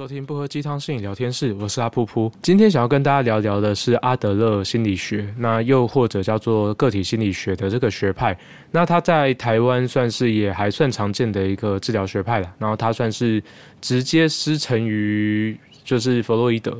[0.00, 2.32] 收听不喝鸡汤心理聊天室，我是阿噗噗。
[2.40, 8.34] 今天想要跟大家聊聊的是阿德勒心理学，那又或者叫做个体心理学的这个学派。
[8.70, 12.50] 那它在台湾算是也还算常见的一个治疗学派了。
[12.58, 13.42] 然后它算是
[13.82, 15.54] 直接师承于
[15.84, 16.74] 就是弗洛伊德，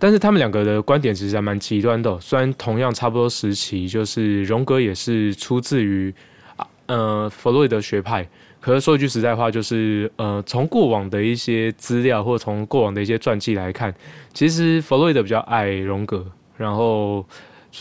[0.00, 2.18] 但是他们两个的观点其实还蛮极端的。
[2.18, 6.12] 虽然同样差不多时期，就是荣格也是出自于
[6.86, 8.28] 呃弗洛伊德学派。
[8.66, 13.94] 可是说一句实在话，就是呃，从过往的一些资料或从过往的一些传记来看，
[14.34, 17.24] 其实弗洛伊德比较爱荣格，然后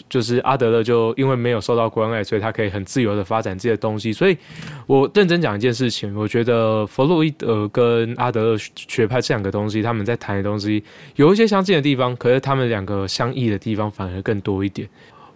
[0.07, 4.13] 就是阿德勒就因为没有受到关爱，所以他可以很自由的发展这些东西。
[4.13, 4.37] 所以
[4.85, 10.83] 我认真讲一件事情，我觉得弗洛伊德跟阿德勒学派这两个东西，他们在谈的东西
[11.15, 14.87] 有一些相近的地方，可是他们两个相异的地方反而更多一点。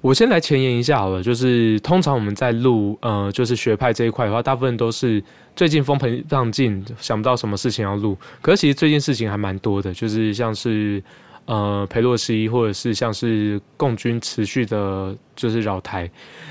[0.02, 5.24] 我先来前言一下好了，就是通常我们在录呃，就是学派这一块的话，大部分都是
[5.56, 8.18] 最近风平浪静，想不到什么事情要录。
[8.42, 11.02] 可是其实最近事情还蛮多的，就是像是。
[11.50, 16.08] 呃，裴洛西或者是像是共军持续的，就是扰台，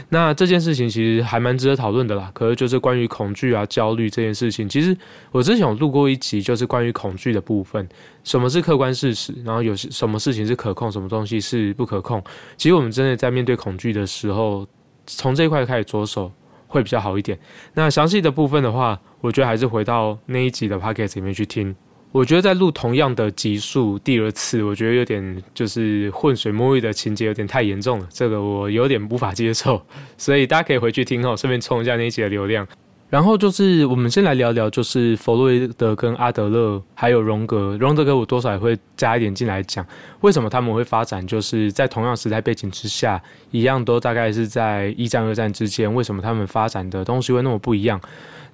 [0.08, 2.28] 那这件事情其实还蛮值得讨论的啦。
[2.34, 4.96] 可是就是关于恐惧啊、焦虑这件事情，其实
[5.30, 7.88] 我之前有录过一集，就是关于恐惧的部分，
[8.24, 12.20] 什么是客观事实，然后有什么事情是可控，什么东西是不可控。
[12.56, 14.66] 其实我们真的在面对恐惧的时候，
[15.06, 16.32] 从这一块开始着手
[16.66, 17.38] 会比较好一点。
[17.74, 21.76] 那详细的部分的话，我觉得还是回到那一集的 p o c k e t 里面去听。
[22.10, 29.80] 我觉得在录同样的集数第二次，我觉得有点就是浑水摸鱼的情节有点太严重了，这个我有点无法接受，
[30.16, 32.66] 所以大家可以回去听哦，顺便冲一下那一集的流量。
[33.10, 39.86] 然后就是我们先来聊聊，就是弗洛伊德跟阿德勒还有荣格，荣格我多少也会加一点进来讲，
[40.20, 47.98] 为什么他们会发展，就是在同样时代背景之下，一样都大概是在一战二战之间，为什么他们发展的东西会那么不一样？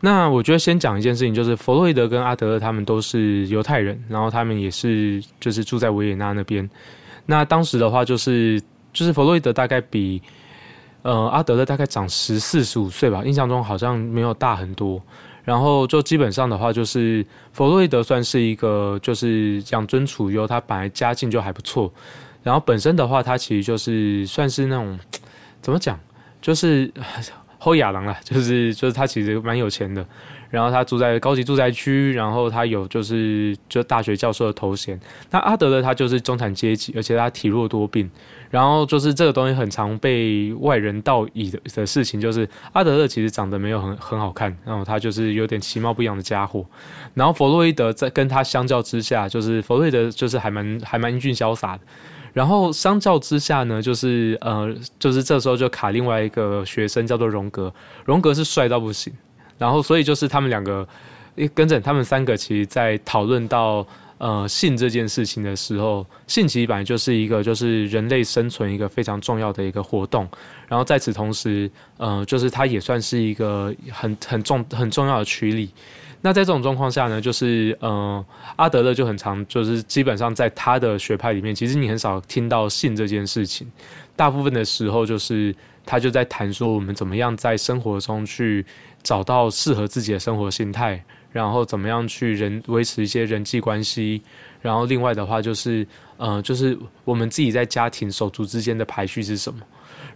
[0.04, 6.68] 那我觉得先讲一件事情，就是弗洛伊德跟阿德勒他们都是犹太人，然后他们也是就是住在维也纳那边。
[7.24, 8.60] 那当时的话，就是
[8.92, 10.20] 就是弗洛伊德大概比
[11.00, 15.00] 呃阿德勒大概长十四十五岁吧，印象中好像没有大很多。
[15.42, 21.90] 然后就基本上的话，就是弗洛伊德算是一个就是养尊处优，他本来家境就还不错。
[22.42, 24.98] 然后本身的话，他其实就是算是那种
[25.62, 25.98] 怎么讲，
[26.42, 26.92] 就是。
[27.64, 30.06] 后亚郎啦， 就是就是他其实蛮有钱的，
[30.50, 35.00] 然后他住在高级住宅区，然后他有就是就大学教授的头衔。
[35.30, 38.10] 那阿德勒他就是中产阶级，而且他体弱多病，
[38.50, 46.64] 然后就是这个东西很常被外人道以的的事情，就是阿德勒其实长得没有很很好看，然后他就是有点其貌不扬的家伙。
[47.14, 51.80] 然后弗洛伊德在跟他相较之下，就是弗洛伊德就是还蛮还蛮英俊潇洒的。
[52.34, 57.72] 然后相较之下呢，就是呃，就是这时候就卡另外一个学生叫做荣格，
[58.04, 59.10] 荣格是帅到不行。
[59.56, 60.86] 然后所以就是他们两个，
[61.54, 63.86] 跟着他们三个，其实在讨论到
[64.18, 70.28] 呃性这件事情的时候，性其实本来就是一个就是人类生存一个非常重要的一个活动。
[70.66, 75.70] 然后在此同时，呃，就是它也算是一个很很重很重要的驱力。
[76.24, 78.24] 那在这种状况下呢，就是呃，
[78.56, 83.70] 阿德勒就很常，就是基本上在他的学派里面，其实你很少听到性这件事情，
[84.16, 85.54] 大部分的时候就是
[85.84, 88.64] 他就在谈说我们怎么样在生活中去
[89.02, 94.22] 找到适合自己的生活心态，然后怎么样去人维持一些人际关系，
[94.62, 95.86] 然后另外的话就是
[96.16, 96.74] 呃，就是
[97.04, 99.60] 我们自己在家庭手足之间的排序是什么。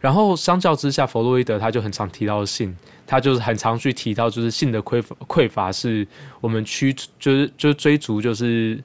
[0.01, 2.75] 然后相较之下，弗洛伊德他就很常提到性，
[3.11, 6.07] 他就是很常去提到，就是性的匮乏匮乏是
[6.43, 8.79] 我们驱就是就追逐就是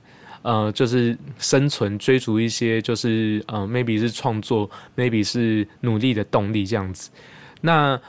[0.44, 7.10] 呃就是生存追逐一些就是呃 maybe 是创作 maybe 是努力的动力这样子。
[7.60, 8.00] 那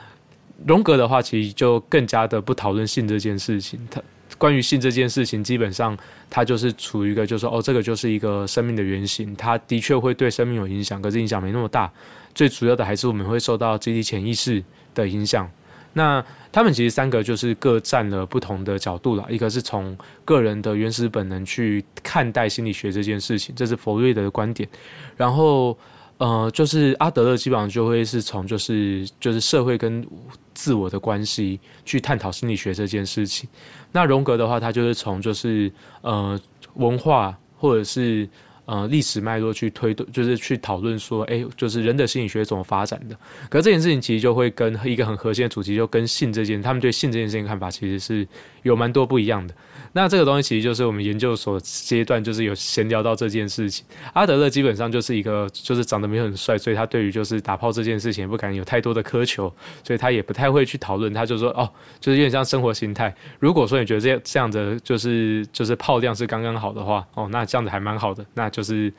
[0.65, 4.01] 荣格的话，其实就更加的不讨论性这件事情，他
[4.37, 5.97] 关于性这件事情，基本上
[6.29, 11.91] 他就是处于一个就是说哦，这个就是一个生命的原型，它的确会对生命有影响，可是影响没那么大。
[12.33, 14.63] 最主要的还是我们会受到集体潜意识
[14.93, 15.49] 的影响。
[15.97, 16.21] 那
[16.51, 19.25] 他们其实三个就是各占了不同的角度了。
[19.29, 24.67] 一个是从个人的原始本能去看待心理学这件事情，这是弗洛伊德的观点。
[25.15, 25.77] 然后，
[26.17, 30.05] 呃，就是阿德勒基本上就会是从就是就是社会跟
[30.53, 33.49] 自我的关系去探讨心理学这件事情。
[33.93, 35.71] 那荣格的话，他就是从就是
[36.01, 36.37] 呃
[36.73, 38.27] 文化或者是。
[38.65, 43.15] 呃历史脉络去推动，就是去讨论说，哎，就是人的心理学怎么发展的。
[43.49, 48.27] 可这件事情其实就会跟一个很核心的主题，就跟性这件，他们对性这件事情看法其实是
[48.63, 49.53] 有蛮多不一样的。
[49.97, 53.85] 那这个东西其实就是我们研究所阶段，就是有闲聊到这件事情。
[54.11, 59.49] 阿德勒基本上就是一个，就是长得没有很帅，所以他对于就是打炮这件事情也不敢有太多的苛求，
[59.85, 61.13] 所以他也不太会去讨论。
[61.13, 61.71] 他就说，哦，
[62.01, 63.15] 就是有点像生活心态。
[63.39, 68.25] 如果说你觉得这样这样的就是就是炮量是刚刚好的话，哦，那这样子还蛮好的。
[68.33, 68.93] 那就是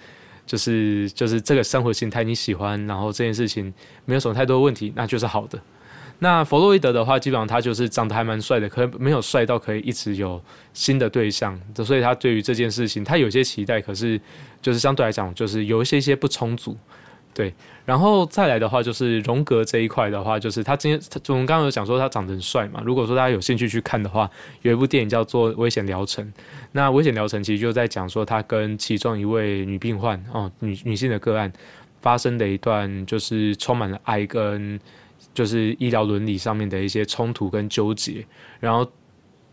[0.46, 3.70] 就是就是这个生活心态你喜欢，然后这件事情
[4.06, 5.60] 没有什么太多问题，那就是好的。
[6.18, 10.42] 那弗洛伊德的话，基本上他就是长得还蛮帅的，可没有帅到可以一直有
[10.72, 14.18] 新的对象，所以他对于这件事情他有些期待，可是
[14.62, 16.74] 就是相对来讲就是有一些些不充足，
[17.34, 17.52] 对。
[17.84, 20.98] 然后再来的话，就是荣格这一块的话，就是他今天
[21.28, 24.28] 我们刚刚有讲说他长得很帅嘛，如果说大家有兴趣去看的话，
[24.62, 26.24] 有一部电影叫做《危险疗程》，
[26.72, 31.52] 那《危险疗程》其实就在讲说他跟其中一位女病患哦女女性的个案
[32.00, 34.80] 发生的一段就是充满了爱跟。
[35.36, 38.26] 就是医疗伦理上面的一些冲突跟纠结，
[38.58, 38.90] 然后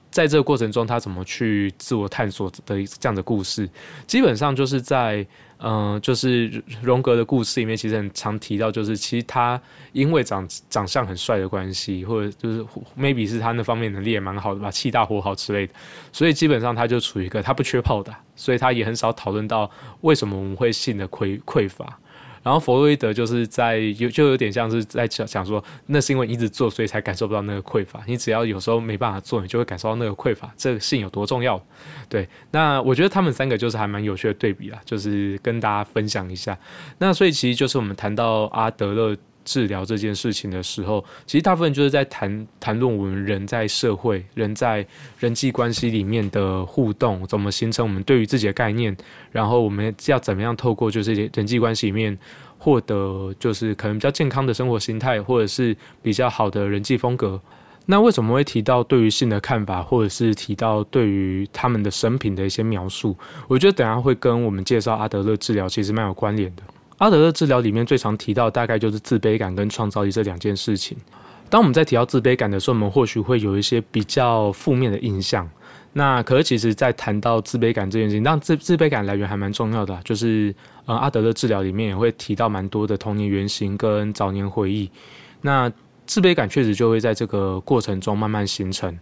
[0.09, 3.69] 在这个过程中，他怎么去自我探索的这样的故事，
[4.07, 5.27] 基本上就是在
[5.57, 9.59] 嗯，就是荣格的故事里面，其实很常提到，就是其实他
[9.91, 12.65] 因为长长相很帅的关系，或者就是
[12.97, 15.73] maybe 是他那方面能力也蛮好的吧，气大活好之类的，
[16.11, 19.69] 所以基本上他就处于一个他不缺炮的，所以他也很少讨论到
[20.01, 21.99] 为什么我们会性的匮匮乏。
[22.43, 28.03] 然后弗洛伊德就是在有就有点像是在讲讲说，那是因为一直做，所以才感受不到那个匮乏。
[28.05, 30.53] 你只要有时候没办法做，你就会感受到那个匮乏。
[30.57, 31.59] 这个性有多重要？
[32.07, 36.57] 对，那我觉得他们三个就是还蛮有趣的对比啦，就是跟大家分享一下。
[36.99, 39.17] 那所以其实就是我们谈到阿德勒。
[39.43, 44.85] 治疗这件事情的时候，其实大部分就是在谈谈论我们人在社会、人在
[45.19, 48.95] 人际关系里面的互动，怎么形成我们对于自己的概念，
[49.31, 52.17] 然后我们要怎么样透过就是人际关系里面
[52.57, 57.39] 获得就是可能比较健康的生活心态，或者是比较好的人际风格。
[57.85, 63.13] 那为什么会提到对于性的看法，或者是提到对于他们的生平的一些描述？
[63.49, 66.63] 我觉得等下会跟我们介绍阿德勒治疗其实蛮有关联的。
[66.97, 70.97] 阿德勒治疗里面最常提到，大概就是自卑感跟创造力这两件事情。
[71.49, 75.49] 当我们在提到自卑感的时候，我们或许会有一些比较负面的印象。
[75.95, 80.53] 那可是其实，在谈到自卑感这件事情，那自自卑感来源还蛮重要的，就是
[80.85, 84.89] 呃，阿德勒治疗里面也会提到蛮多的童年原型跟早年回忆。
[85.41, 85.71] 那
[86.07, 88.97] 自卑感确实就会在这个过程中慢慢形成。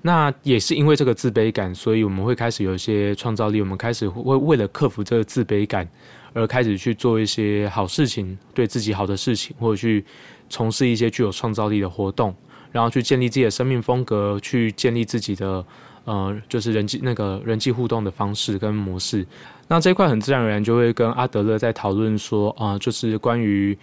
[0.00, 5.88] 那也是因为这个自卑感，所以我们会开始有一些创造力，我们开始会为了克服这个自卑感。
[6.34, 10.04] 而开始去做一些好事情，对自己好的事情，或者去
[10.48, 12.34] 从事一些具有创造力的活动，
[12.70, 15.64] 然后去建立自己的生命风格，去建立自己的
[16.04, 19.26] 呃，就是人际那个人际互动的方式跟模式。
[19.68, 23.76] 那这一块很自然而然就会跟阿德勒在讨论说啊，就是关于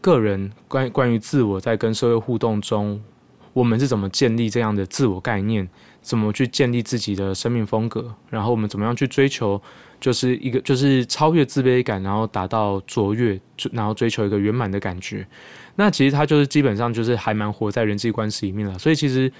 [0.00, 3.02] 个人关关于自我在跟社会互动中，
[3.52, 5.68] 我们是怎么建立这样的自我概念，
[6.00, 9.60] 怎么去建立自己的生命风格，然后我们怎么样去追求。
[10.00, 13.38] 就是一个，就是超越自卑感，然后达到卓越，
[13.72, 15.26] 然后追求一个圆满的感觉。
[15.76, 18.78] 那其实他就是基本上就是还蛮活在人际关系里面了。
[18.78, 19.30] 所以其实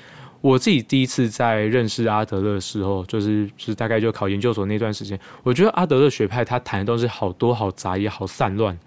[0.40, 8.78] 我自己第一次在认识阿德勒的时候，就是就是大概就考研究所那段时间，我觉得阿德勒学派他谈的都是好多好杂也好散乱，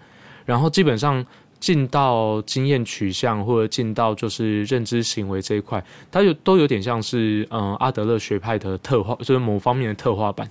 [0.44, 1.24] 然后基本上
[1.58, 10.48] 进到经验取向或者进到就是认知行为这一块，它就都有点像是嗯阿德勒学派的特化，就是某方面的特化版。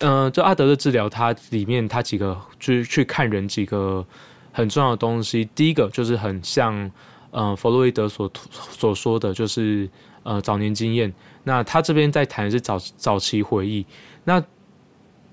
[0.00, 4.04] 嗯，就阿德的治疗，它里面它几个就是去看人几个
[4.52, 5.48] 很重要的东西。
[5.54, 6.90] 第一个就是很像，
[7.30, 9.88] 嗯，弗洛伊德所所说的就是
[10.22, 11.12] 呃早年经验。
[11.44, 13.86] 那他这边在谈的是早早期回忆。
[14.24, 14.42] 那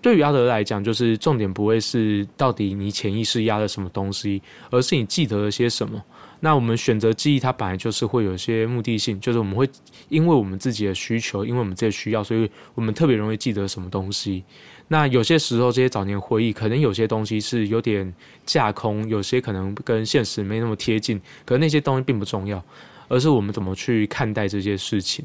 [0.02, 6.04] 对于阿德来讲，就是重点不会是到底你潜意识压了什么东西，而是你记得了些什么。
[6.46, 9.66] 那我们选择记忆，它本来就是会有一些目的性，就是我们会
[10.10, 14.44] 因为我们自己的需求，因为我们自己的需要，所以我们特别容易记得什么东西。
[14.90, 18.14] 那有些时候，这些早年回忆，可能有些东西是有点
[18.46, 22.62] 架空，有些可能跟现实没那么贴近，可那些东西并不重要，
[23.08, 25.24] 而是我们怎么去看待这些事情。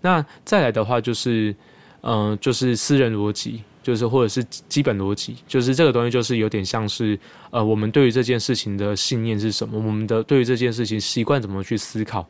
[0.00, 1.54] 那再来的话，就是，
[2.00, 3.62] 嗯，就是私人逻辑。
[3.86, 7.16] 就是或者是基本逻辑，就是这个东西就是有点像是，
[7.52, 9.78] 呃，我们对于这件事情的信念是什么？
[9.78, 12.28] 我们的对于这件事情习惯怎么去思考？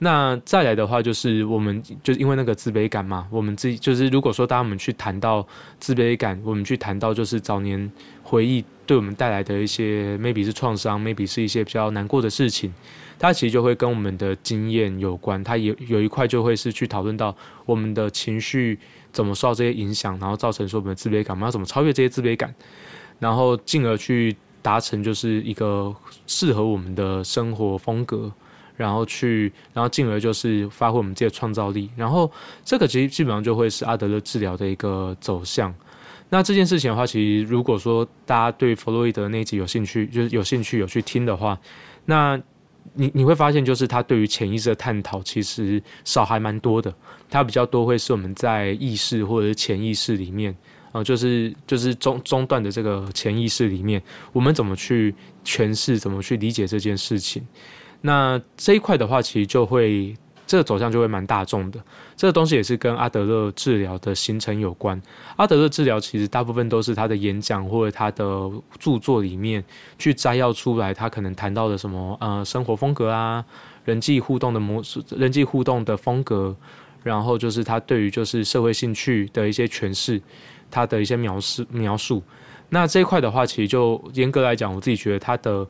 [0.00, 5.46] 那再来的话，就是我们就是因为那个自卑感嘛，我们自己就是如果说当我们去谈到
[5.78, 7.88] 自卑感，我们去谈到就是早年
[8.24, 12.72] 回忆对我们带来的一些 maybe 是创伤，maybe 是一些比较难过的事情，
[13.20, 15.42] 它其实就会跟我们的经验有关。
[15.44, 17.36] 它有有一块就会是去讨论到
[17.66, 18.78] 我们的情绪
[19.12, 22.54] 怎么受到这些影响，然后造成说我们的自卑感，我们要怎么超越这些自卑感，
[23.18, 25.94] 然后进而去达成就是一个
[26.26, 28.32] 适合我们的生活风格。
[28.76, 31.90] 然后去，然后进而就是发挥我们自己的创造力。
[31.96, 32.30] 然后
[32.64, 35.74] 这个其实基本上就会是阿德勒治疗的一个走向。
[36.28, 41.58] 那这件事情的话，其实如果说大家对弗洛伊德那一集有兴趣，就是有兴趣有去听的话，
[42.04, 42.40] 那
[42.94, 46.92] 你你会发现，就是他对于潜意识的探讨其实少还蛮多的。
[47.30, 50.56] 他比较多会是我们在意识或者潜意识里面，
[50.92, 57.46] 呃，就是就是中中段的这个潜意识里面，我们怎么去诠释，怎么去理解这件事情。
[58.00, 60.16] 那这一块的话，其实就会
[60.48, 61.78] 这个走向就会蛮大众的。
[62.16, 65.00] 这个东西也是跟阿德勒治疗的形成有关。
[65.36, 68.24] 阿德勒治疗其实大部分都是他的演讲或者他的
[68.78, 69.62] 著作里面
[69.98, 73.44] 去摘要出来，他可能谈到的什么呃生活风格啊、
[73.84, 76.56] 人际互动的模式、人际互动的风格，
[77.04, 80.20] 然后就是他对于就是社会兴趣的一些诠释，
[80.70, 82.22] 他的一些描述描述。
[82.70, 85.66] 那这一块的话，其实就严格来讲，我自己觉得他的。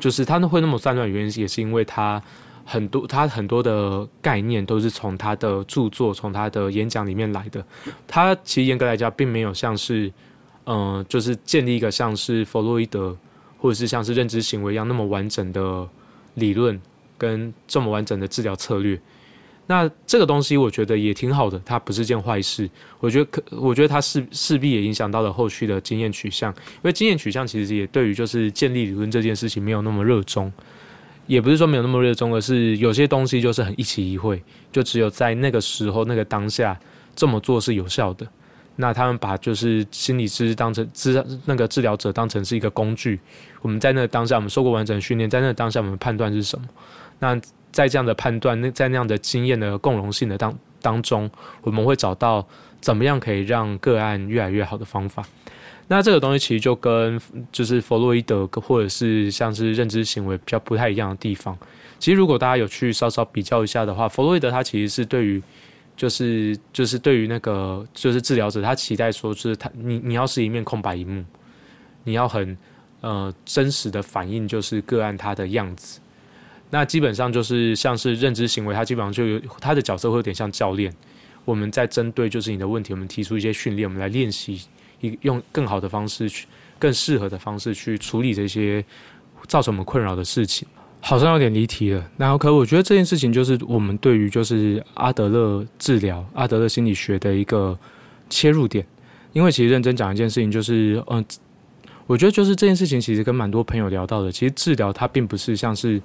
[0.00, 2.22] 就是他会那么散乱，原因也是因为他
[2.70, 7.64] 很多他很多的概念都是从他的著作、从他的演讲里面来的。
[8.06, 10.12] 他其实严格来讲，并没有像是，
[10.66, 13.16] 嗯，就是建立一个像是弗洛伊德
[13.58, 15.88] 或者是像是认知行为一样那么完整的
[16.34, 16.78] 理论
[17.16, 19.00] 跟这么完整的治疗策略。
[19.66, 22.68] 那这个东西我觉得也挺好的，它不是件坏事。
[23.00, 30.52] 我觉得可，我觉得它势势必也影响到了后续的经验取向，因为经验取向其实也对于就是建立理论这件事情没有那么热衷，
[31.28, 34.42] 也不是说没有那么热衷，而是有些东西就是很一期一会，
[34.72, 36.76] 就只有在那个时候那个当下
[37.14, 38.26] 这么做是有效的。
[38.74, 43.20] 那他们把就是心理师当成治那个治疗者当成是一个工具，
[43.62, 46.66] 我们在那个当下我们受过完整训练，在那个当下我们判断是什么？
[47.20, 47.40] 那。
[47.70, 51.30] 在这样的判断，那在那样的经验的共融性的当当中，
[51.60, 52.44] 我们会找到
[52.80, 55.22] 怎么样可以让个案越来越好的方法。
[55.88, 57.18] 那这个东西其实就跟
[57.50, 61.56] 就是弗洛伊德或者是像是认知行为比较不太一样的地方。
[61.98, 65.42] 其实如果大家有去稍稍比较一下的话，弗洛伊德他其实是对于
[65.96, 71.24] 就是就是对于那个就是治疗者，他期待说就是他你你要是一面空白一幕，
[72.04, 72.56] 你要很
[73.00, 75.98] 呃真实的反映就是个案他的样子。
[76.70, 80.94] 那基本上就是像是认知行为，它基本上就有它的角色会有点像教练。
[81.46, 84.60] 我们在针对就是你的问题，我们提出一些训练，我们来练习
[85.00, 86.46] 一用更好的方式去、
[86.78, 88.84] 更适合的方式去处理这些
[89.46, 90.66] 造成我们困扰的事情。
[91.00, 92.10] 好像有点离题了。
[92.16, 97.78] 然后，可我觉得这件事情就是我们对于就是阿德勒治疗、阿德勒心理学的一个
[98.28, 98.84] 切入点。
[99.32, 101.24] 因为其实认真讲一件事情，就是嗯，
[102.06, 106.00] 我觉得就是这件事情其实跟蛮多朋友聊到的，其实治疗它并不是像是。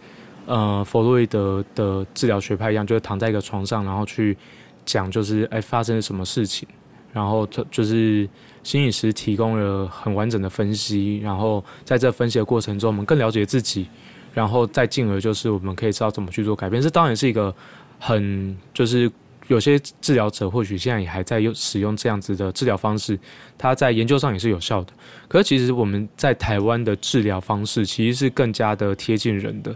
[0.46, 4.38] 呃，弗洛伊德的治疗学派一样，就是躺在一个床上，然后去
[4.84, 6.68] 讲，就是哎发生了什么事情，
[7.13, 8.27] 然后他就是
[8.63, 13.88] 心理师提供了很完整的分析，然后在这分析的过程中，我们更了解自己，
[14.34, 16.82] 然后再进而就是我们可以知道怎么去做改变。
[16.82, 17.53] 这当然是一个
[18.00, 19.10] 很就是
[19.48, 23.20] 有些治疗者或许现在也还在用使用这样子的治疗方式，
[23.58, 24.93] 它在研究上也是有效的。
[25.27, 29.75] 可是其实我们在台湾的治疗方式其实是更加的贴近人的。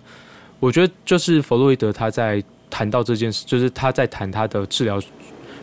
[0.59, 4.99] 我觉得就是弗洛伊德他在谈到这件事，就是他在谈他的治疗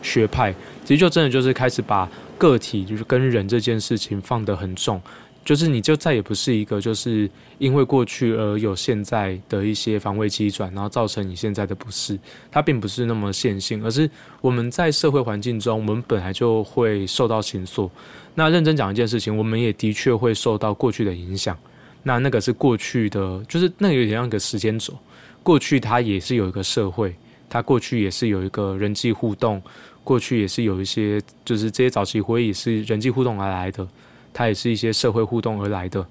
[0.05, 0.53] 学派，
[0.85, 5.01] 其实就真的就是开始把个体就是跟人这件事情放得很重，
[5.43, 12.17] 就是你就再也不是一个就是因为过去而有现在的一些防卫机转，然后造成你现在的不适，
[12.51, 14.09] 它并不是那么线性，而是
[14.41, 17.89] 我们在社会环境中，我们本来就会受到刑诉。
[18.35, 21.57] 那认真讲一件事情，我们也的确会受到过去的影响。
[22.03, 24.93] 那那个是过去的，就是那个有点像一个时间轴。
[25.41, 27.15] 过去它也是有一个社会，
[27.49, 29.61] 它过去也是有一个人际互动，
[30.05, 33.85] 过去也是有一些，就是这些早期回忆是人际互动而来的，
[34.33, 36.07] 它也是一些社会互动而来的。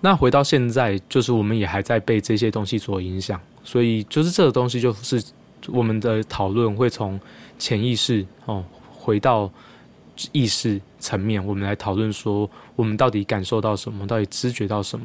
[0.00, 5.22] 那回到现在，就是我们也还在被这些东西所影响，所以就是这个东西就是
[5.68, 7.20] 我们的讨论会从
[7.58, 9.50] 潜意识哦回到。
[10.32, 15.04] 意识层面，我们来讨论说，我们到底感受到什么，到底知觉到什么？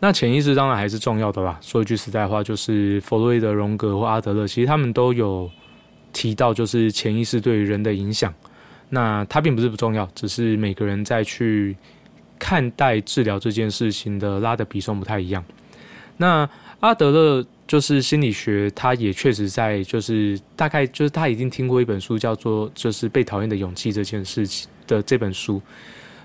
[0.00, 1.58] 那潜意识当然还是重要的啦。
[1.60, 5.50] 说一句实在话，就是弗洛伊德、荣格或阿德勒，其实他们都有
[6.14, 8.32] 提到，就是潜意识对人的影响。
[8.88, 11.76] 那它并不是不重要，只是每个人在去
[12.38, 15.44] 看待治疗这件事情的拉的比重不太一样。
[16.16, 16.48] 那
[16.80, 17.46] 阿德勒。
[17.66, 25.60] 就是心理学，他也确实在，就是大概就是他已经听过一本书，叫做《就是被讨厌的勇气》这件事情的这本书，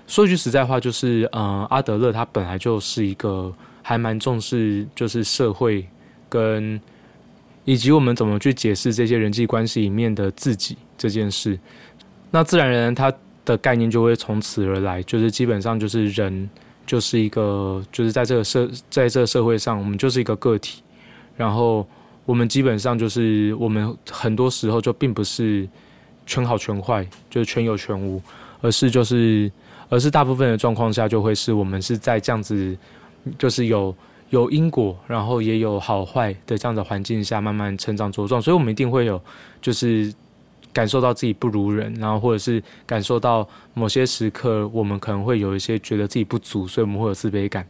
[0.06, 5.82] 说句实在话，就是呃，阿德勒他本来就是一个还蛮重视就是社会
[6.28, 6.78] 跟
[7.64, 11.58] 以及我们怎么去解释这些人际关系里面的自己这件事。
[12.30, 13.12] 那自然而然，他
[13.44, 16.48] 的概念就会从此而来，就是基本上就是人
[16.86, 20.82] 就是一个就是在这个社在这个社会上，我们就是一个个体，
[21.36, 21.86] 然后
[22.26, 25.68] 我们基本上就是我们很多时候就并不是
[26.26, 28.22] 全好全坏，就是全有全无，
[28.60, 29.50] 而是就是。
[29.92, 32.78] 而是大部分的状况下，就会是我们是在这样子，
[33.36, 33.92] 就是有
[34.30, 39.20] 有因果，然后也有好坏的这样的环境下慢慢成长茁壮，所以我们一定会有，
[39.60, 40.12] 就是
[40.72, 47.66] 感受到自己不如人，然后或者是感受到某些时刻，我们可能会有一些觉得自己不足，所以我们会有自卑感。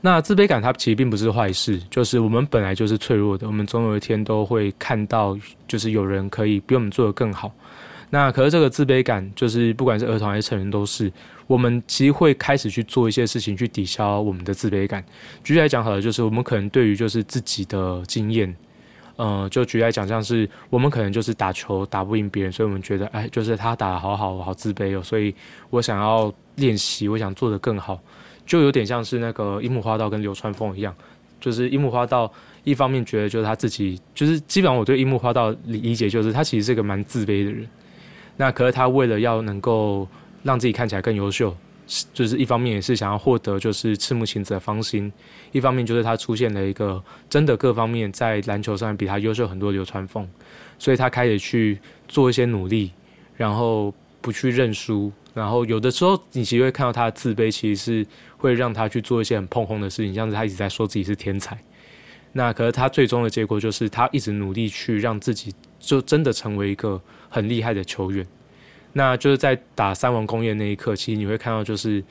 [0.00, 5.36] 那自卑感它其实并不是坏事，就是我们本来就是脆弱的，我们总有一天都会看到，
[5.66, 7.52] 就是有人可以比我们做得更好。
[8.10, 11.12] 那可是这个自卑感，就是不管是儿童还是成人都是。
[11.46, 15.02] 我们其实会开始去做一些事情去抵消我们的自卑感。
[15.42, 18.54] 举例来讲，好了，就是我们可能对于就是自己的经验，
[19.16, 25.34] 呃，就举例来讲，像是我们可能就是打球打不赢别人，所以我们觉得，哎，就是他打得好好，我好自卑哦，所以
[25.70, 27.98] 我想要练习，我想做得更好，
[28.44, 30.94] 就有点像是那个樱木花道跟流川枫一样，
[31.40, 32.30] 就是樱木花道
[32.62, 37.66] 一方面觉得就是他自己，就是基本上我对樱木花道理解就是他其实是个蛮自卑的人，
[38.38, 40.08] 那可是他为了要能够。
[40.44, 41.54] 让自己看起来更优秀，
[42.14, 45.12] 就是一方面也是想要获得就是赤木晴子的芳心，
[45.50, 50.26] 一方面就是他出现了一个真的各方面在篮球上比他优秀很多流川枫，
[50.78, 52.92] 所以他开始去做一些努力，
[53.36, 61.58] 然后不去认输，然后有的时候你其实会看到他的自卑，其实是会让他去做一些很碰轰的事情，像是他一直在说自己是天才，
[62.32, 68.26] 那可是他最终的结果就是他一直努力去让自己就真的成为一个很厉害的球员。
[68.92, 72.02] 那就是在打三王工业那一刻，其实你会看到，就是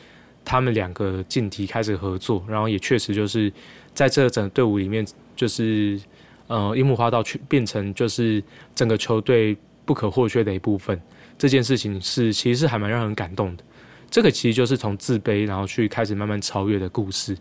[0.45, 3.51] 他们两个劲敌开始合作，然后也确实就是
[3.93, 5.05] 在这整个队伍里面，
[5.35, 5.99] 就是
[6.47, 8.41] 呃樱木花道去变成就是
[8.75, 11.01] 整个球队不可或缺的一部分。
[11.37, 13.63] 这件事情是其实是还蛮让人感动的。
[14.09, 17.37] 这个其实就是从自卑，然后去开始慢慢超越的故事。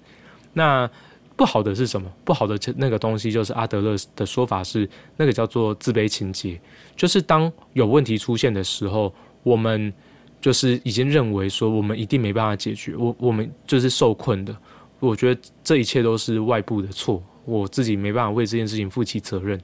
[0.52, 0.90] 那
[1.36, 2.10] 不好的是什么？
[2.24, 6.60] 不好的那个东西就是阿德勒的说法是，那个叫做自卑情节，
[6.96, 9.14] 就是当有问题出现的时候。
[9.42, 9.94] 我们
[10.40, 14.56] 就是已经认为说，我们一定没办法解决，我我们就是受困的。
[14.98, 19.56] 我觉得这一切都是外部的错，我自己没办法为这件事情负起责任。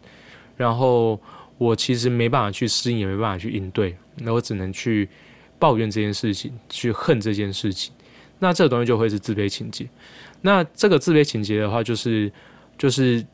[0.57, 1.21] 然后
[1.59, 5.09] 我其实没办法去适应，也没办法去应对，那我只能去
[5.59, 7.93] 抱怨这件事情，去恨这件事情。
[8.39, 9.89] 那这个东西就会是自卑情节。
[10.43, 12.31] 那这个自卑情节的话，就是
[12.77, 13.25] 就是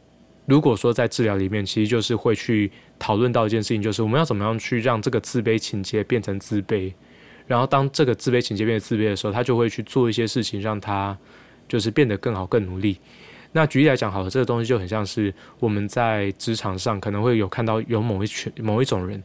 [0.47, 2.71] 如果说在治疗里面，其实就是会去。
[3.01, 6.93] 讨论到一件事情，就是我们要怎么样去让这个自卑情节变成自卑，
[7.47, 11.17] 然后当这个自卑情节变成自卑的时候，他就会去做一些事情，让他
[11.69, 12.99] 就是变得更好、更努力。
[13.53, 19.23] 那举例来讲，好了，这个东西就很像是我们在职场上可能会有看到有某一群某一种人，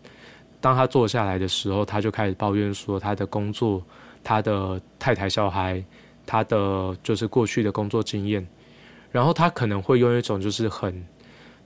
[0.62, 3.82] 当他坐下来的时候，他就开始抱怨说他的工作、
[4.24, 5.84] 他的太太、小孩、
[6.26, 8.48] 他的就是过去的工作经验，
[9.12, 11.06] 然后他可能会用一种就是很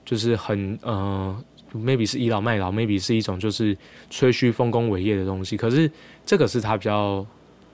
[0.04, 1.44] 就是很呃。
[1.74, 3.76] maybe 是倚老卖老，maybe 是一种就是
[4.08, 5.54] 吹嘘丰功伟业的东西。
[5.54, 5.90] 可是
[6.24, 7.26] 这个是他比较，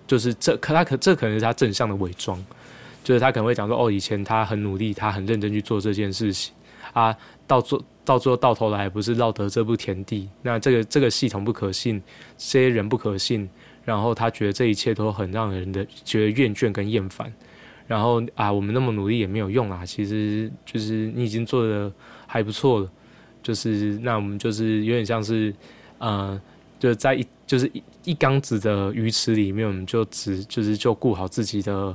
[0.05, 2.45] 就是这可他可这可能是他正向的伪装，
[3.05, 6.53] 就是他可能会讲说哦，以前他很努力，他很认真去做这件事情
[6.93, 7.17] 啊，
[7.47, 10.29] 到做到最后到头来不是落得这步田地。
[10.43, 12.03] 那这个这个系统不可信，
[12.37, 13.49] 这些人不可信，
[13.85, 17.33] 然后他觉得这一切都很让人的觉得厌倦跟厌烦。
[17.87, 21.93] 然后啊，我们那么努力也没有用啊，其实就是你已经做的
[22.27, 22.91] 还不错了。
[23.43, 25.55] 就是那我们就是有点像是，
[25.99, 26.41] 呃，
[26.79, 31.95] 就在一就是一一缸子的鱼池里面，我们就只就是就顾好自己的，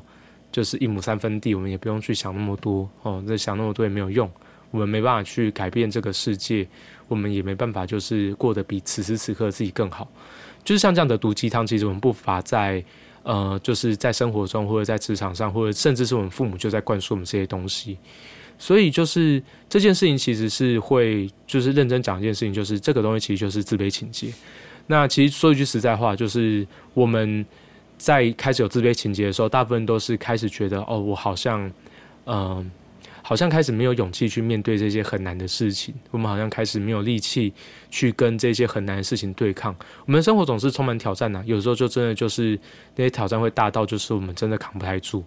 [0.52, 4.30] 就是一亩三分地，我们也不用去想那么多哦，这想那么多也没有用，
[4.69, 6.67] 我们没办法去改变这个世界，
[7.08, 10.08] 我们也没办法就是过得比此时此刻自己更好，
[10.69, 12.84] 就是像这样的毒鸡汤，其实我们不乏在
[13.23, 17.97] 呃，就是在生活中或者在职场上，或者甚至是我们父母就在灌输我们这些东西。
[18.60, 24.32] 所以就是这件事情其实是会，就是认真讲一件事情，就是这个东西其实就是自卑情节。
[24.86, 27.43] 那其实说一句实在话，就是我们
[27.97, 31.71] 在开始有自卑情节的时候，大部分都是开始觉得，哦，我好像，
[32.27, 32.71] 嗯，
[33.29, 37.53] 好像开始没有勇气去面对这些很难的事情，我们好像开始没有力气
[37.91, 39.71] 去跟这些很难的事情对抗。
[40.07, 42.59] 我们的生活总是充满挑战呐，有时候就真的就是
[42.95, 45.23] 那些挑战会大到，就是我们真的扛不太住。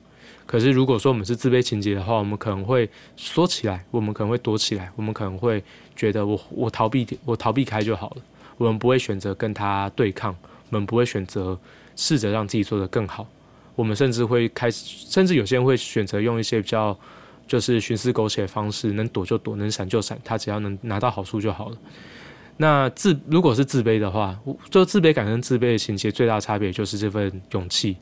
[0.47, 5.63] 可是，如果说我们是自卑情节的话，我们可能会缩起来，我们可能会躲起来，我们可能会
[5.95, 8.17] 觉得我我逃避我逃避开就好了。
[8.57, 10.35] 我们不会选择跟他对抗，
[10.71, 11.57] 我们不会选择
[11.95, 13.25] 试着让自己做得更好，
[13.77, 16.99] 我们甚至会开始，甚至有些人会选择用一些比较
[17.53, 21.77] 就是徇私苟且的方式，能躲就躲，能闪就闪，他只要能拿到好处就好了。
[22.57, 27.95] 那自如果是自卑的话，就自卑感跟自卑的情节最大差别就是这份勇气。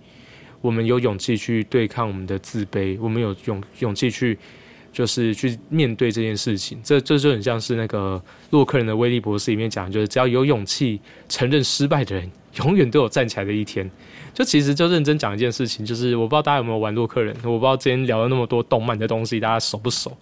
[0.60, 4.38] 我们有勇气去对抗我们的自卑，我们有勇勇气去。
[4.92, 13.90] 就是去面对这件事情，这这就很像是那个洛克人的威利博士里面讲，就是只要有勇气承认失败的人，永远都有站起来的一天。
[14.32, 20.16] 就其实就认真讲一件事情，就是我不知道大家有没有玩洛克人，我不知道今天聊了那么多动漫的东西，大家熟不熟？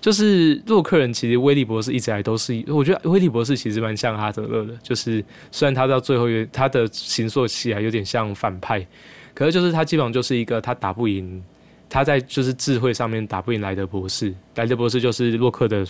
[0.00, 8.86] 就是洛克人其实威利博士一直来都是，我觉得威利博士其实蛮像哈德勒的，就是虽然他到最后他的形塑起来有点像反派，
[9.34, 11.42] 可是就是他基本上就是一个他打不赢。
[11.90, 15.86] 他在就是智慧上面打不赢莱德博士，莱德博士就是洛克的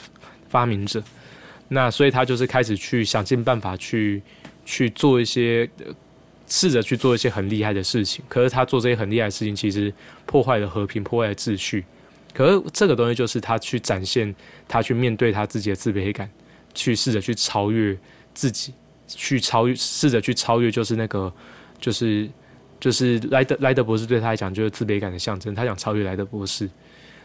[0.49, 1.03] 发明者，
[1.67, 4.23] 那所以他就是开始去想尽办法去
[4.69, 5.67] 去做一些，
[6.47, 8.23] 试着去做一些很厉害的事情。
[8.29, 9.91] 可是他做这些很厉害的事情，其实
[10.27, 11.83] 破坏了和平，破坏了秩序。
[12.35, 14.35] 可是这个东西就是他去展现，
[14.69, 16.29] 他去面对他自己的自卑感，
[16.75, 17.97] 去试着去超越
[18.35, 18.75] 自己，
[19.07, 21.33] 去超越，试着去超越，就是那个
[21.81, 22.29] 就是。
[22.81, 26.71] 就是莱德莱德博士对他来讲就是自卑感的象征，他想超越莱德博士。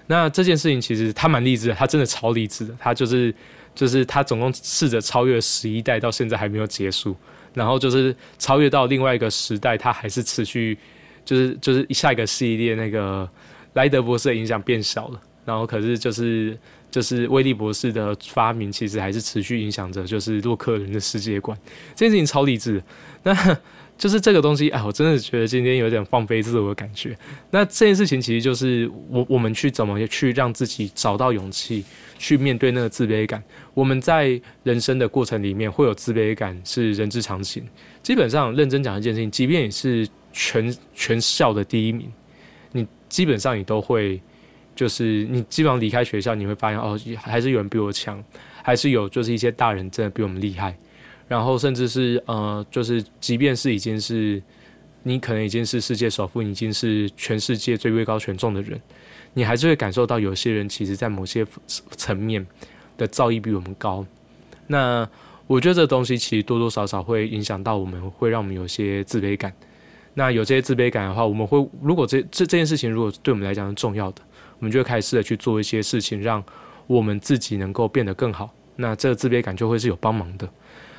[0.08, 2.76] 那这件事情其实他蛮励志的，他真的超励志的。
[2.80, 3.32] 他就是
[3.76, 7.16] 就是他总共试着超越十一代，到现在还没有结束。
[7.54, 10.78] 然后就是超越到另外一个时代，它还是持续
[11.26, 13.30] 就是就是下一个系列那个
[13.74, 15.22] 莱德博士的影响变小了。
[15.46, 16.58] 然后可是就是
[16.90, 21.58] 就是威利博士的发明，其实还是持续影响着就是洛克人的世界观。
[21.96, 22.82] 这件事情超励志。
[23.24, 23.58] 那。
[24.04, 27.18] 就是这个东西，哎，我真的觉得今天有点放飞自我的感觉。
[27.52, 31.86] 那这件事情其实就是我我们去怎么去让自己找到勇气
[32.18, 33.42] 去面对那个自卑感。
[33.74, 37.64] 我们在人生的过程里面会有自卑感，是人之常情。
[38.02, 42.12] 基本上认真讲一件事情，即便你是全全校的第一名，
[42.74, 44.20] 你基本上你都会，
[44.76, 48.22] 就是你基本上离开学校，你会发现哦，还是有人比我强，
[48.62, 50.78] 还是有就是一些大人真的比我们厉害。
[51.34, 54.40] 然后甚至是呃，就是即便是已经是
[55.02, 58.80] 你可能已经是世界首富，已经是全世界最位高权重的人，
[59.34, 61.44] 你还是会感受到有些人其实在某些
[61.98, 62.46] 层面
[62.98, 64.06] 的造诣比我们高。
[64.68, 65.10] 那
[65.48, 69.52] 我觉得这东西其实多多少少会影响到我们，会让我们有些自卑感。
[70.14, 74.22] 那有这些自卑感的话，我们会如果这这这件事情如果对我们来讲是重要的，
[74.60, 76.44] 我们就会开始试着去做一些事情，让
[76.86, 78.54] 我们自己能够变得更好。
[78.76, 80.48] 那这个自卑感就会是有帮忙的。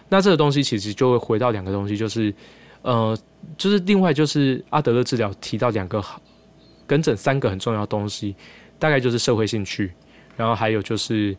[0.09, 2.33] 那这个东西其实就会回到两个东西，就是，
[2.83, 3.19] 呃，
[3.57, 6.05] 就是另外就是阿德勒治疗提到两个
[6.87, 8.37] 跟诊三个很重要东西，
[8.79, 9.93] 大概就是社会兴趣，
[10.37, 11.37] 然后还有就是，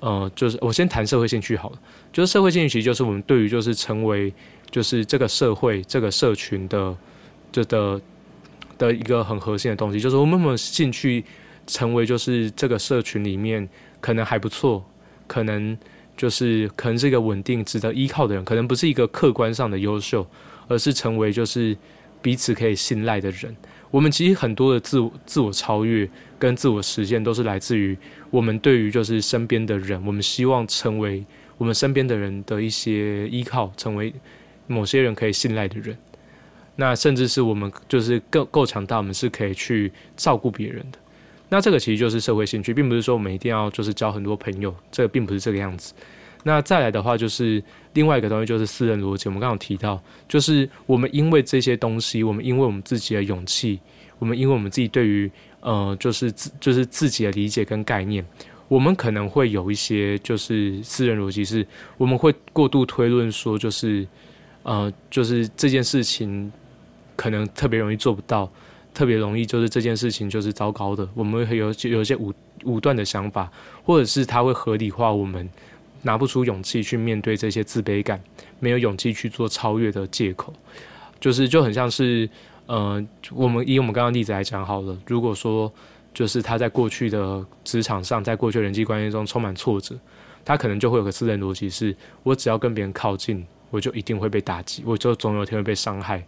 [0.00, 1.78] 呃，就是我先谈社会兴趣好了，
[2.12, 4.32] 就是社会兴趣其实就是我们对于就是成为
[4.70, 6.96] 就是这个社会这个社群的
[7.52, 8.00] 这的
[8.78, 11.22] 的一个很核心的东西，就是我们有没有兴趣
[11.66, 13.68] 成为就是这个社群里面
[14.00, 14.84] 可能还不错，
[15.26, 15.76] 可能。
[16.16, 20.26] 就是可能是一个稳定、值得依靠的人，可能不是一个客观上的优秀，
[20.66, 21.76] 而是成为就是
[22.22, 23.54] 彼此可以信赖的人。
[23.90, 27.96] 我们其实很多的自我、自我超越跟自我实现，都是来自于
[28.30, 31.24] 我们对于就是身边的人，我们希望成为
[31.56, 34.12] 我们身边的人的一些依靠，成为
[34.66, 35.96] 某些人可以信赖的人。
[36.74, 40.98] 那甚至是我们就是够够强大，我们是可以去照顾别人的。
[41.48, 45.94] 那这个其实就是社会兴趣，并不是说我们一定要就是交很多朋友，这个并不是这个样子。
[46.42, 47.62] 那再来的话，就是
[47.94, 49.28] 另外一个东西，就是私人逻辑。
[49.28, 53.80] 我们刚刚提到，就是我们因为这些东西，我们因为我们自己的勇气，
[54.18, 55.30] 我们因为我们自己对于
[55.60, 58.24] 呃，就是自就是自己的理解跟概念，
[58.68, 64.06] 我们可能会有一些就是私人逻辑，是我们会过度推论说，就是
[64.62, 66.52] 呃，就是这件事情
[67.16, 68.50] 可能特别容易做不到。
[68.96, 72.32] 特别容易，就是这件事情就是糟糕的，我们会有有一些武
[72.64, 73.52] 武断的想法，
[73.84, 75.46] 或者是他会合理化我们
[76.00, 78.18] 拿不出勇气去面对这些自卑感，
[78.58, 80.50] 没有勇气去做超越的借口，
[81.20, 82.26] 就是就很像是，
[82.64, 83.04] 呃，
[83.34, 85.70] 我们以我们刚刚例子来讲好了，如果说
[86.14, 89.94] 就是他在过去的职场上，在过去人际关系中充满挫折，
[90.42, 96.24] 他可能就会有个私人逻辑是，我只要跟别人靠近，我就一定会被打击，我就总有一天会被伤害。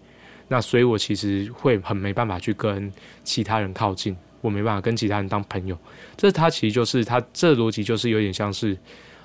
[0.49, 2.91] 那所以，我其实会很没办法去跟
[3.23, 5.77] 其他人靠近，我没办法跟其他人当朋友。
[6.17, 8.77] 这他其实就是他这逻辑就是有点像是，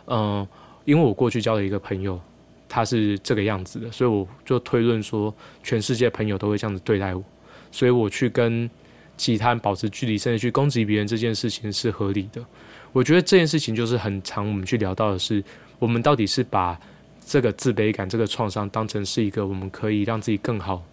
[0.08, 0.46] 嗯，
[0.86, 2.20] 因为我过去交了一个朋友，
[2.68, 5.34] 他是这个样子的，所以我就推论说，
[5.64, 7.24] 全世界朋友都会这样子对待我，
[7.72, 8.70] 所以我去跟
[9.16, 12.44] 其他人保持距离，甚至去攻击别人这件事情是合理的。
[12.92, 15.42] 我觉得这件事情就是很常我们去聊到的是，
[15.80, 16.78] 我们到底是把
[17.26, 20.84] 这个自卑感、这个创伤当成是一个我们可以让自己更好。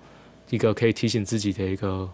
[0.50, 2.10] 一个可以提醒自己的一个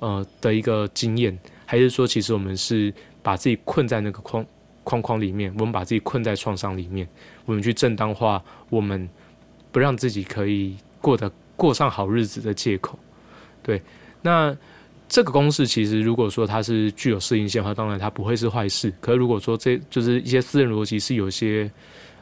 [0.00, 4.44] 呃的一个经验，还是说其实我们是把自己困在那个框
[4.82, 7.08] 框框里面，我们把自己困在创伤里面，
[7.44, 9.08] 我们去正当化我们
[9.70, 12.98] 不让自己可以过得过上好日子的借口。
[13.62, 13.80] 对，
[14.22, 14.56] 那
[15.08, 18.92] 这个公式其实如果说它是具有适应性的话，当然它不会是坏事。
[19.00, 21.70] 可是如果说这就是一些私人逻辑是有些。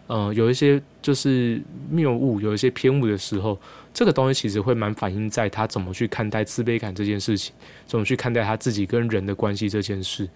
[0.06, 3.58] 呃，有一些就是谬误，有一些偏误的时候，
[3.92, 7.54] 这个东西其实会蛮反映在他怎么去看待自卑感这件事情，
[7.86, 10.28] 怎么去看待他自己跟人的关系这件事。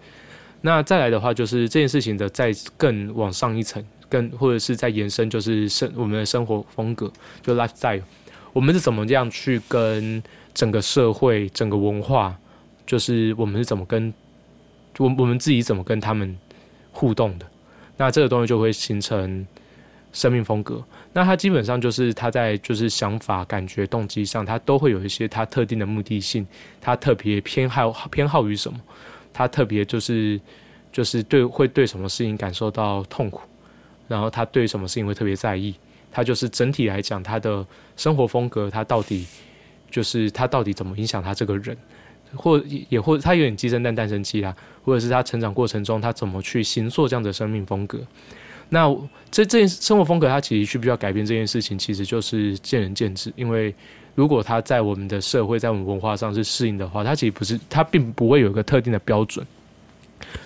[0.61, 7.11] 那再来的话，就是这件事情的再更往上一层，更或者是在延伸，就是生我们的生活风格，
[7.43, 8.01] 就 lifestyle，
[8.51, 10.21] 我们是怎么样去跟
[10.53, 12.35] 整个社会、整个文化，
[12.87, 14.11] 就是我们是怎么跟
[14.97, 16.35] 我我们自己怎么跟他们
[16.91, 17.45] 互动的。
[17.99, 19.45] 那这个东西就会形成。
[20.11, 20.83] 生命风格，
[21.13, 26.43] 那他基本上就是他在就是想法、感觉、动机上，他都会有一些他特定的目的性，
[26.81, 28.79] 他特别偏好偏好于什么，
[29.31, 30.41] 他特别就是
[30.91, 33.41] 就是对会对什么事情感受到痛苦，
[34.07, 35.75] 然后他对什么事情会特别在意，
[36.11, 37.63] 他就是整体来讲他的
[37.95, 39.27] 生活风格，他到底
[39.91, 41.77] 就是他到底怎么影响他这个人，
[42.35, 42.57] 或
[42.89, 47.99] 也或他有点鸡生蛋蛋生鸡啦，或者是他成长过程中他怎么去形塑这样的生命风格。
[48.71, 48.87] 那
[49.31, 53.33] 这这件生活风格，它其实需不需要改变这件事情，其实就是见仁见智。
[53.35, 53.73] 因为
[54.13, 59.43] 如果它在我们的社会、在我们文化上是适应的话，它其实不是，它并不会有一个特定的标准。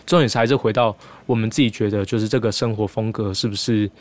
[0.05, 3.91] 重点是还是回到我们自己觉得，就是这个生活风格是不是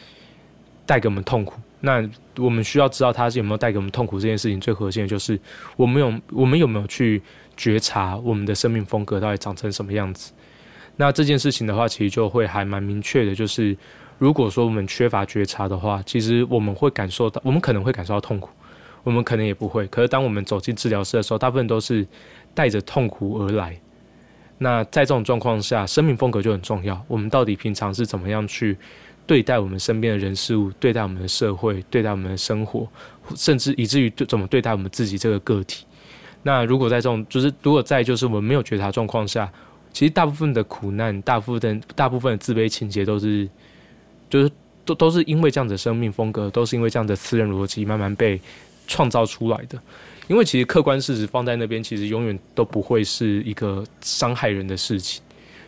[0.87, 1.55] 带给我们痛苦？
[1.83, 2.03] 那
[2.39, 5.39] 我们需要知道它是有没有带给我们痛苦这件事情，最核心的就是
[5.77, 7.21] 我们有我们有没有去
[7.59, 10.33] 觉察我们的生命风格到底长成什么样子？
[10.97, 13.77] 那这件事情的话，其实就会还蛮明确的，就是。
[14.19, 18.51] 如果说我们缺乏觉察的话，其实我们会感受到，我们可能会感受到痛苦，
[19.03, 19.85] 我们可能也不会。
[19.89, 22.07] 可是当我们走进治疗室的时候，大部分都是
[22.55, 23.77] 带着痛苦而来。
[24.59, 27.05] 那在这种状况下，生命风格就很重要。
[27.09, 28.79] 我们到底平常是怎么样去
[29.27, 32.89] 对待我们身边的人事物，对待我们的社会，对待我们的生活，
[33.37, 35.85] 甚至以至于怎么对待我们自己这个个体？
[36.43, 39.51] 那如果在这种，就是如果在就是我们没有觉察状况下，
[39.93, 43.49] 其实大部分的苦难，大部分大部分的自卑情节都是。
[44.33, 44.51] 就是
[44.87, 48.41] 都都是因为这样的生命风格，都是因为这样的私人逻辑慢慢被
[48.87, 49.79] 创造出来的。
[50.27, 55.23] 因为其实客观事实放在那边，其实永远都不会是一个伤害人的事情。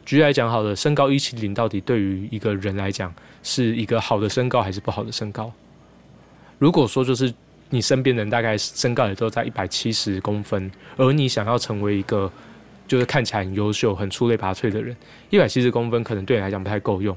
[0.07, 3.13] 举例来讲，好了，身高一七零到底对于一个人来讲
[3.45, 5.53] 是一个好的身高还是不好的身高？
[6.59, 7.33] 如果说就是
[7.71, 12.31] 你身边人大概身高也都在一百七十公分，而你想要成为一个
[12.89, 14.97] 就是看起来很优秀、很出类拔萃的人，
[15.31, 17.17] 一百七十公分可能对你来讲不太够用。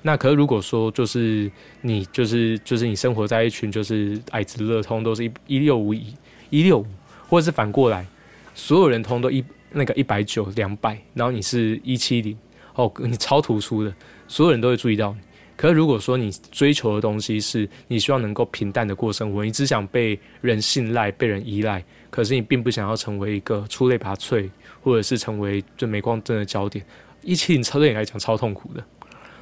[0.00, 1.50] 那可是如果说就是
[1.82, 6.14] 你就是就是你生活在一群就是矮子乐通都是一一六五一
[6.50, 6.86] 一六五，
[7.28, 8.06] 或者是反过来，
[8.54, 12.36] 所有人通都一那个一百九两百，然后你是一七零
[12.74, 13.94] 哦，你超突出的，
[14.26, 15.18] 所有人都会注意到你。
[15.56, 24.48] 可是如果说你追求的东西是你希望能够平淡的过生活，你只想被人信赖、被人依赖，可是你并不想要成为一个出类拔萃，
[24.82, 26.84] 或者是成为就镁光灯的焦点，
[27.22, 28.82] 一七零超对你来讲超痛苦的。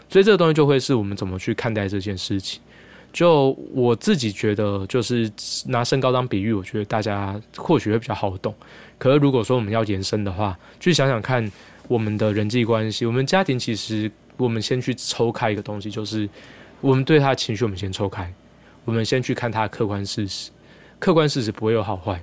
[0.09, 2.61] 所以这个东西就会是我们怎么去看待这件事情。
[3.13, 5.29] 就我自己觉得，就是
[5.67, 8.55] 拿身高当比喻，我觉得大家或许会比较好懂。
[8.99, 11.51] 可是如果说我们要延伸的话，去想想看
[11.89, 14.09] 我们的人际关系，我们家庭其实
[14.41, 16.29] 我们先去抽开一个东西，就是
[16.81, 18.33] 我们对他的情绪，我们先抽开，
[18.85, 20.51] 我们先去看他的客观事实。
[20.99, 22.21] 客观事实不会有好坏，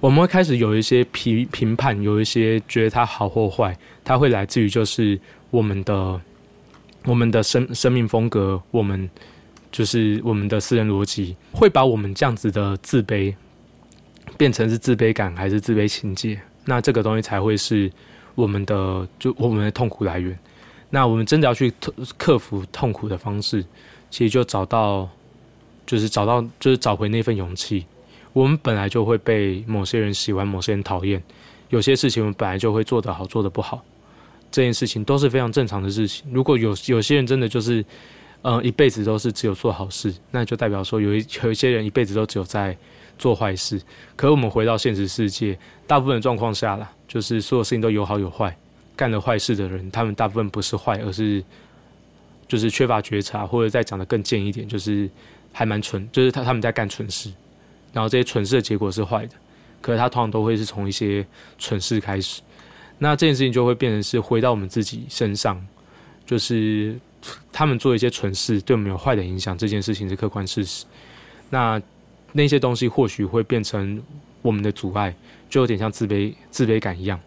[0.00, 6.20] 我们会开始有一些评评判，有一些觉得他好或坏，它会来自于就是我们的。
[7.04, 9.08] 我们的生生命风格，我们
[9.70, 13.32] 就是我们的私人逻辑，会把我们这样子的自卑
[14.36, 16.38] 变成是自卑感还是自卑情节？
[16.66, 17.90] 那这个东西才会是
[18.34, 20.36] 我们的就我们的痛苦来源。
[20.90, 21.72] 那我们真的要去
[22.16, 23.64] 克服痛苦的方式，
[24.10, 25.08] 其实就找到
[25.86, 27.84] 就是找到就是找回那份勇气。
[28.32, 31.22] 我们本来就会被某些人喜欢，某些人讨厌，
[31.70, 33.84] 有些事情我们本来就会做得好，做得不好。
[34.50, 36.24] 这件事情都是非常正常的事情。
[36.32, 37.84] 如果有有些人真的就是，
[38.40, 42.76] 呃，一辈子都是只有做好事，那就代表说有一 有一些人一辈子都只有在
[43.18, 43.80] 做坏事。
[44.16, 48.56] 可我们回到现实世界，大部分状况下啦，就是所有事情都有好有坏。
[48.98, 51.42] 干了坏事的人，他们大部分不是坏，而是
[52.48, 55.08] 就是缺乏觉察，或者再讲的更贱一点，就是
[55.52, 57.32] 还蛮蠢，就是他他们在干蠢事。
[57.92, 59.34] 然后这些蠢事的结果是坏的，
[59.80, 61.24] 可是他通常都会是从一些
[61.58, 62.42] 蠢事开始。
[62.98, 65.64] 那这件事情就会变成是回到我们自己身上，
[66.26, 66.98] 就是
[67.52, 70.84] 他们做一些蠢事对我们有坏的影响，这件事情是客观事实。
[71.50, 71.80] 那
[72.32, 74.02] 那些东西或许会变成
[74.42, 75.14] 我们的阻碍，
[75.48, 77.18] 就有点像自卑自卑感一样。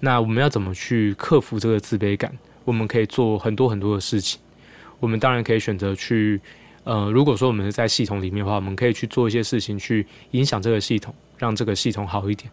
[0.00, 2.36] 那我们要怎么去克服这个自卑感？
[2.64, 4.40] 我们可以做很多很多的事情。
[4.98, 6.40] 我们当然可以选择去，
[6.84, 12.50] 呃，如果说我们是在系统里面的话，我们可以去做一些事情去影响这个系统，让这个系统好一点。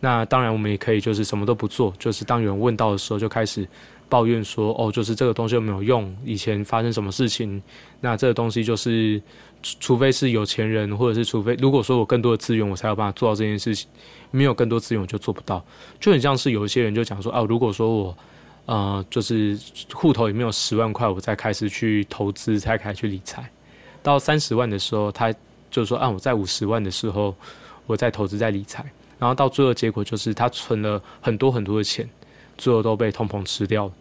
[0.00, 3.68] 那当然，我们也可以就是什么都不做，就是当有人问到的时候，就开始
[4.08, 7.62] 抱怨说：“哦，就是这个东西又没有用，以前发生什么事情？
[8.00, 9.22] 那这个东西就是，
[9.62, 13.88] 除非是有钱人，或者是除非如果说我更多的资源，我才有办法做到这件事情。
[14.34, 15.62] 没有更多资源，我就做不到。
[16.00, 18.16] 就很像是有一些人就讲说：哦，如果说我，
[18.64, 19.58] 呃，就是
[19.92, 23.46] 户头里面有十万块，我再开始去投资，才开始去理财。
[24.02, 25.32] 到三十万的时候，他
[25.70, 27.34] 就说：啊，我在五十万的时候，
[27.86, 28.84] 我再投资再理财。”
[29.20, 32.08] 然后到最后结果就是他存了很多很多的钱，
[32.56, 33.92] 最后都被通膨吃掉了。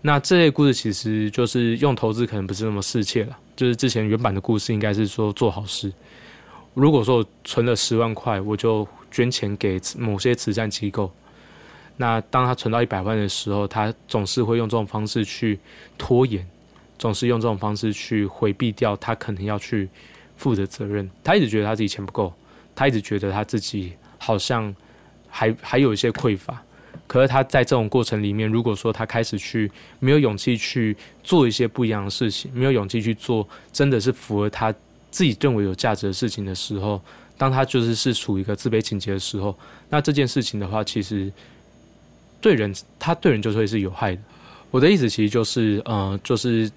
[0.00, 3.36] 那这类故事其实就是用投资可能不是那么适切了。
[3.56, 5.92] 就是之前原版的故事应该是说做好事。
[6.74, 11.10] 如果说我存了十万块，我就捐钱给某些慈善机构。
[11.96, 15.58] 那当他存到一百万的时候，他总是会用这种方式去
[15.96, 16.46] 拖延，
[16.98, 19.88] 总是用这种方式去回避掉他可能要去
[20.36, 21.10] 负的责任。
[21.24, 22.32] 他一直觉得他自己钱不够，
[22.74, 23.94] 他一直觉得他自己。
[24.18, 24.74] 好像
[25.28, 26.60] 还还有一些匮乏，
[27.06, 34.72] 可是他在这种过程里面，如果说他开始去没有勇气去做一些不一样的事情，没有勇气去做真的是符合他
[35.10, 37.00] 自己认为有价值的事情的时候，
[37.38, 39.56] 当他就是是处于一个自卑情节的时候，
[39.88, 41.32] 那这件事情的话，其实
[42.40, 44.22] 对人他对人就会是有害的。
[44.70, 46.70] 我的意思其实就是，呃，就是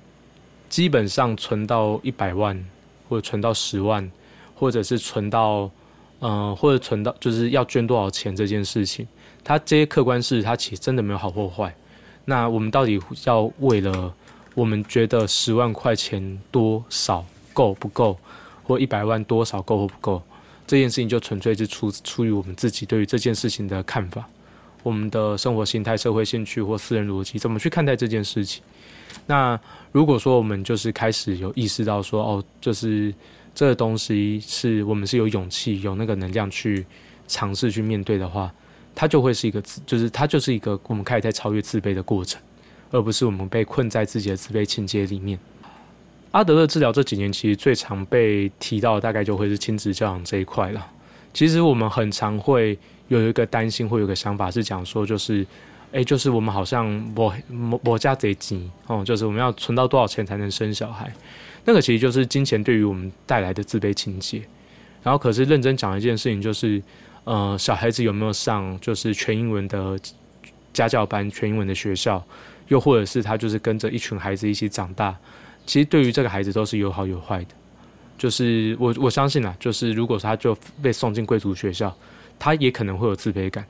[0.70, 2.63] 基本上存到一百万，
[3.08, 4.10] 或者存到十万，
[4.56, 5.70] 或者是存到。
[6.22, 9.08] 嗯，或者存到就是要捐多少钱这件事情，
[9.43, 11.73] 它这些客观事，它其实真的没有好或坏。
[12.25, 14.13] 那我们到底要为了
[14.54, 18.17] 我们觉得十万块钱多少够不够，
[18.63, 20.21] 或一百万多少够或不够，
[20.67, 24.28] 这件事情就纯粹是出出于我们自己对于这件事情的看法，
[24.84, 28.63] 我们的生活心态、社会兴趣或私人逻辑怎么去看待这件事情。
[29.25, 29.60] 那
[29.91, 33.13] 如果说我们就是开始有意识到说，哦，就是。
[33.56, 36.86] 这个东西是我们是有勇气、有那个能量去
[37.28, 38.54] 尝试去面对的话，
[39.00, 42.42] 它就会是一个自，就是它就是一个我们开始在超越自卑的过程，
[42.92, 45.40] 而不是我们被困在自己的自卑情节里面。
[46.32, 50.86] 阿德勒治疗这几年其实最常被提到，大概就会是亲子教养这一块了。
[51.34, 55.48] 其实我们很常会有一个担心，会有个想法是讲说，就是，
[55.94, 56.86] 哎，就是我们好像
[57.16, 57.34] 我
[57.72, 61.10] 我我家贼急哦，就是我们要存到多少钱才能生小孩。
[61.64, 64.42] 那个其实就是金钱对于我们带来的自卑情节，
[65.02, 66.84] 然后可是认真讲一件事情，就是
[67.30, 70.00] 呃，小孩子有没有上就是全英文的
[70.74, 72.26] 家教班、全英文的学校，
[72.70, 75.15] 又或者是他就是跟着一群孩子一起长大，
[75.63, 77.50] 其实对于这个孩子都是有好有坏的。
[78.18, 81.96] 就是我我相信啊，就是如果他就被送进贵族学校，
[82.39, 83.63] 他也可能会有自卑感；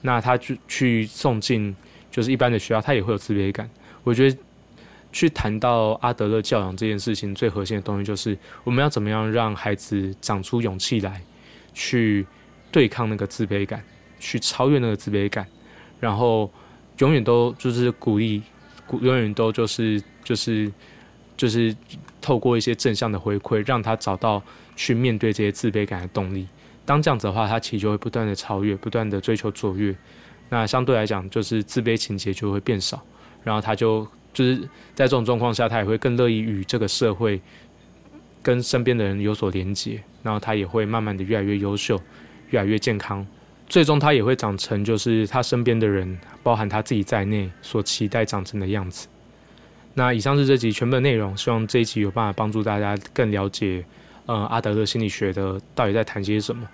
[0.00, 1.76] 那他去去送进
[2.10, 3.68] 就是一般的学校，他也会有自卑感。
[4.04, 4.36] 我觉得。
[5.12, 11.20] 去谈到阿德勒教养这件事情，最核心的东西就是我们要怎么样让孩子长出勇气来，
[11.74, 12.26] 去
[12.72, 13.84] 对抗那个自卑感，
[14.18, 15.46] 去超越那个自卑感，
[16.00, 16.50] 然后
[16.98, 18.42] 永远都就是鼓励，
[19.00, 20.72] 永远都就是就是
[21.36, 21.76] 就是
[22.20, 24.42] 透过一些正向的回馈，让他找到
[24.74, 26.48] 去面对这些自卑感的动力。
[26.84, 29.94] 当这样子的话，他其实就会不断的超越，不断的追求卓越。
[30.48, 33.00] 那相对来讲，就是自卑情节就会变少，
[33.44, 34.08] 然后他就。
[34.34, 34.56] 就是
[34.94, 37.38] 在这种状况下，他也会更乐意与这个社会、
[38.42, 42.00] 跟身边的人有所连接，然后他也会慢慢的越来越优秀，
[42.52, 43.26] 越来越健康，
[43.66, 49.08] 最终他也会长成就是他身边的人，包含他自己在内所期待长成的样子。
[49.94, 53.84] 那以上是这集全部的内容，希望这一集有办法帮助大家更了解，
[54.24, 56.66] 呃，阿德勒心理学的到底在谈些什么。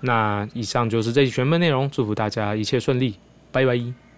[0.00, 3.16] 那以上就是这集全部内容，祝福大家一切顺利，
[3.52, 4.00] 拜拜。